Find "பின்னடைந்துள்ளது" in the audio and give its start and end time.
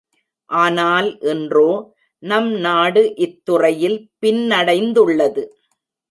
4.21-5.43